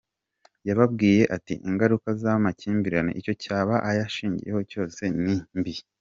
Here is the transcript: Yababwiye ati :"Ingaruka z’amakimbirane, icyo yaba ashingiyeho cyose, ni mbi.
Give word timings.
Yababwiye 0.67 1.23
ati 1.35 1.53
:"Ingaruka 1.67 2.07
z’amakimbirane, 2.21 3.11
icyo 3.19 3.33
yaba 3.45 3.75
ashingiyeho 4.05 4.61
cyose, 4.71 5.01
ni 5.23 5.35
mbi. 5.59 5.73